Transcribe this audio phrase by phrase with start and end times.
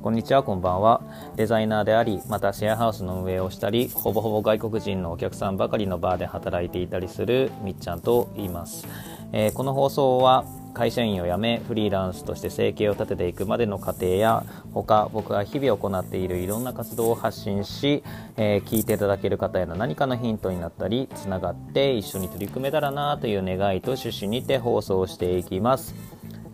[0.00, 1.02] こんにちは、こんばんは。
[1.34, 8.86] デザイナーであり、またシェアハウスの運営をしたり、ほぼほぼ外国人のお客さんばかりのバーで働いていたりするみっちゃんと言います。
[9.32, 18.04] えー、この放送は会社員を辞めフリーランスとして生計を立てていくまでの過程や他僕が日々行っているいろんな活動を発信し、
[18.36, 25.96] えー、聞いていただける方への何かのヒントになったりつながって一緒に取り組めたらなという願いと趣旨にて放送していきます。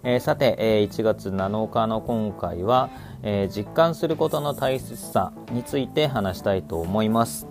[0.05, 2.91] えー、さて、えー、1月7日の今回は、
[3.23, 7.49] えー、実感することの大切さについて話したいと思います。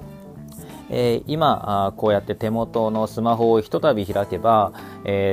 [0.90, 4.74] え、今あこうやって手元のスマホをひとたび開けば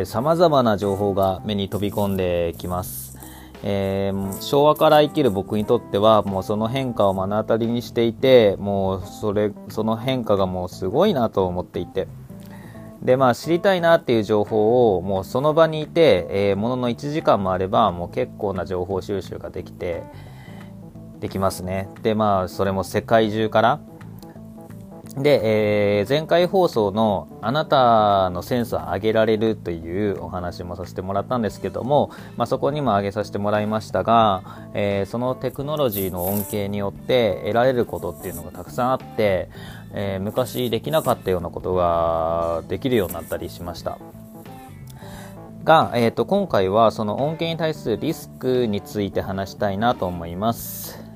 [0.04, 3.18] さまざまな情報が目に飛び込んできます、
[3.62, 12.06] えー、昭和から生きる僕にとってはもうその変化を目の当たりにしていてもうそれその変化がもうすごいなと思っていて
[13.02, 20.02] でまあ知りたいなっていう情報をもうその場にいて、えー、ものの1時間もあればもう結構な情報収集ができて
[21.18, 21.88] できますね。
[22.02, 23.80] でまあそれも世界中から
[25.16, 39.50] で、えー、前回放送のあなたのセンスを上げられるというお話もさせてもらったんですけども、まあ、そこにも上げさせてもらいましたが、えー、そのテクノロジーの恩恵によって得られることっていうのがたくさんあって、
[39.92, 43.98] えー、昔できなかったようなことができるようになったりしました。
[45.64, 51.09] が、えーと今回はその恩恵に対するリスクについて話したいなと思います。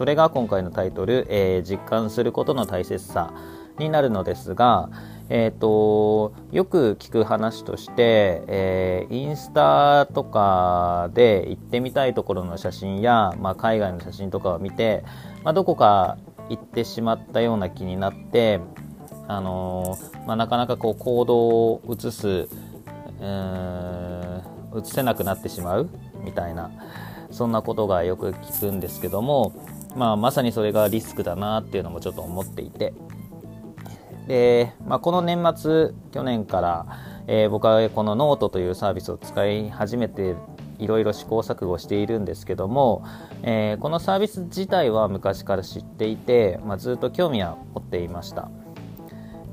[0.00, 3.34] それが今回のタイトル、えー、実感することの大切さ
[3.78, 4.88] になるのですが、
[5.28, 15.04] えーと、よく聞く話として、えー、インスタとかで行ってみたいところの写真や、まあ、海外の写真とかを見て、
[15.44, 16.16] まあ、どこか
[16.48, 18.58] 行ってしまったような気になって、
[19.28, 22.48] あのー、まあ、なかなかこう行動を移す
[24.78, 25.90] 移せなくなってしまう
[26.24, 26.70] みたいな
[27.30, 29.52] そんなことがよく聞くんですけども
[29.96, 32.92] まあ、まさにそれがリスクだなっていうのもちょっと思っていて。
[34.26, 36.86] で、まあ、この年末去年から、
[37.26, 40.36] えー、僕はこのノートというサービスを使い始めて
[40.78, 43.04] いろいろ試行錯誤しているんですけども、
[43.42, 48.50] えー、このサービス自体は昔から知っていて、まあ、ずっと興味は持っていました。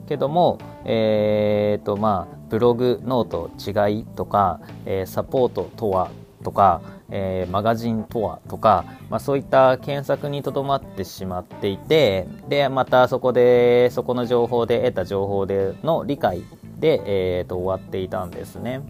[0.08, 3.52] けども、えーとまあ、ブログノート
[3.90, 6.10] 違いとか、えー、サポートとは
[6.44, 16.44] とか、えー、マガジンとはとか、まあ、そういった検索にとどまってしまっていてでまたそこでそこの情報で得た情報での理解
[16.80, 17.02] で、
[17.40, 18.82] えー、と終わっていたんですね。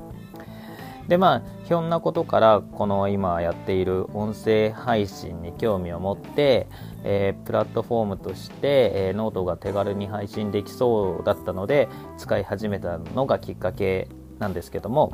[1.07, 6.67] でまあひょんなことからこの今やっている音声配信に興味を持って、
[7.05, 11.87] えー、プラットフォームとして、えー、ノートが手軽に配信できそうだったので
[12.17, 14.09] 使い始めたのがきっかけ
[14.39, 15.13] なんですけども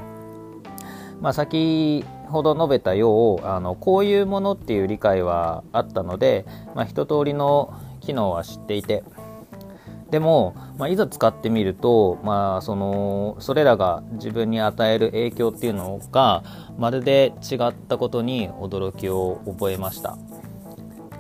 [1.22, 9.04] まあ、先ほど述べたようあのこういうものっていう理解はあったので、まあ、一通りの機能は知っていて
[10.14, 16.44] でも、まあ、いざ使ってみると、まあ、そのそれらが自分に与える影響っていうのが
[16.78, 20.18] まるで違ったことに驚きを覚えました。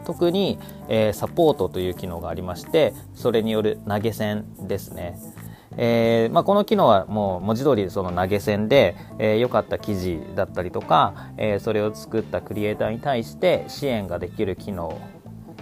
[0.06, 5.18] 特に、えー、サポートという機能がありましてそれによる投げ銭ですね。
[5.78, 15.00] えーまあ、この機能はもう文字通りその投げ銭で良、えー、かった記事だったりとか、えー、それを作ったクリエイターに対して支援ができる機能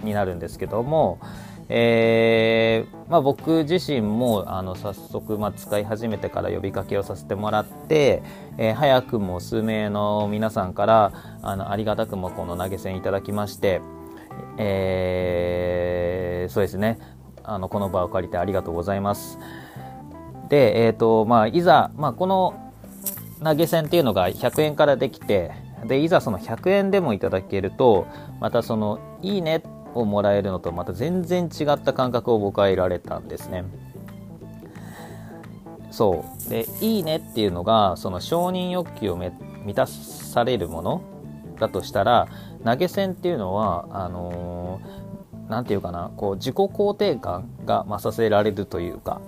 [0.02, 1.20] になるんですけども、
[1.68, 8.22] えーまあ、僕自身もあの早速、まあ、使い始めてから呼びかけをさせてもらって、
[8.58, 11.12] えー、早くも数名の皆さんから
[11.42, 13.80] あのありがたくもこの投げ銭いただきまして、
[14.58, 16.98] えー、そうですね
[17.44, 19.38] あのこの場を借りてありがとうございます。
[20.52, 22.74] で、えーとまあ、いざ、まあ、この
[23.42, 25.50] 投げ銭っていうのが100円からできて
[25.86, 28.06] でいざその100円でもいただけると
[28.38, 29.62] またその「いいね」
[29.94, 33.64] をもらえるのとまた全然違った感覚を僕は得られたんですね。
[35.90, 39.32] そうで「いいね」っていうのがその承認欲求を満
[39.74, 41.00] たされるもの
[41.60, 42.28] だとしたら
[42.62, 49.22] 投げ銭っていうのはあの、ー、て言うかなこう自己肯定感が増させられるというか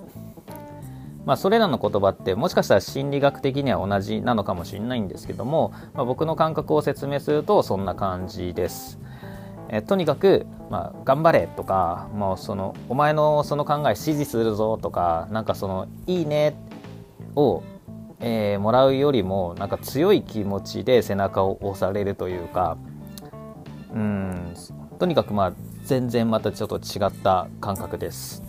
[1.25, 8.99] まあ、それらの言葉ってもしかしたら心理学的には同じなのかもしれないんですけども、まあ、僕の感覚を説明するとそんな感じです。
[9.69, 16.55] えとにかく、まあ、頑張れとかもうそのお前のその考え支持するぞとかなんかそのいいね
[17.35, 17.63] を、
[18.19, 22.77] えー、もらうよりもなんか強い気持ちで背中を押されるというか
[23.93, 24.53] うん
[24.99, 28.43] とにかくまあ全然またちょっと違った感覚です。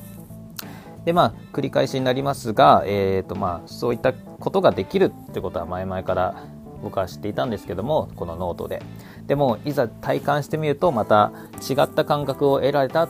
[1.06, 6.44] でまあ繰り返しになりますが、えーとまあ、そういったことができるってことは前々から
[6.82, 8.82] 僕は知っていたんですけどもこのノートで。
[9.26, 11.32] でもいざ体感してみるとまた
[11.68, 13.08] 違った感覚を得られたっ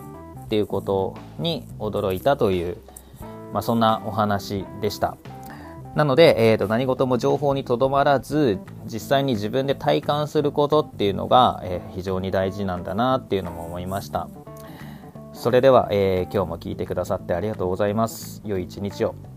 [0.48, 2.78] ていうことに驚いたという、
[3.52, 5.16] まあ、そんなお話でした。
[5.94, 14.28] なので、えーと、何事も情報にとどまらず実際に自分で体感することっていうのが、えー、非常に大事なんだなっていうのも思いました。
[15.36, 18.40] それでは、えー、今日も聞いてくださってありがとうございます。
[18.44, 19.35] 良い一日を。